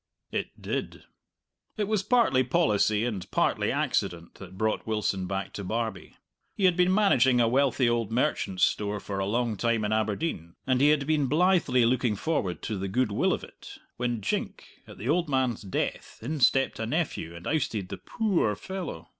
It 0.31 0.59
did. 0.59 1.03
It 1.77 1.83
was 1.87 2.01
partly 2.01 2.43
policy 2.43 3.05
and 3.05 3.29
partly 3.29 3.71
accident 3.71 4.33
that 4.39 4.57
brought 4.57 4.87
Wilson 4.87 5.27
back 5.27 5.53
to 5.53 5.63
Barbie. 5.63 6.15
He 6.55 6.65
had 6.65 6.75
been 6.75 6.91
managing 6.91 7.39
a 7.39 7.47
wealthy 7.47 7.87
old 7.87 8.11
merchant's 8.11 8.63
store 8.63 8.99
for 8.99 9.19
a 9.19 9.27
long 9.27 9.57
time 9.57 9.85
in 9.85 9.93
Aberdeen, 9.93 10.55
and 10.65 10.81
he 10.81 10.89
had 10.89 11.05
been 11.05 11.27
blithely 11.27 11.85
looking 11.85 12.15
forward 12.15 12.63
to 12.63 12.79
the 12.79 12.87
goodwill 12.87 13.31
of 13.31 13.43
it, 13.43 13.77
when 13.97 14.21
jink, 14.21 14.65
at 14.87 14.97
the 14.97 15.07
old 15.07 15.29
man's 15.29 15.61
death, 15.61 16.17
in 16.23 16.39
stepped 16.39 16.79
a 16.79 16.87
nephew, 16.87 17.35
and 17.35 17.45
ousted 17.45 17.89
the 17.89 17.97
poo 17.97 18.39
oor 18.39 18.55
fellow. 18.55 19.07